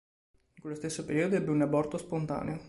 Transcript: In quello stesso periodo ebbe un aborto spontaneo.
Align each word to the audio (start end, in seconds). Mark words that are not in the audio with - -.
In 0.55 0.61
quello 0.61 0.75
stesso 0.75 1.05
periodo 1.05 1.35
ebbe 1.35 1.51
un 1.51 1.61
aborto 1.61 1.99
spontaneo. 1.99 2.59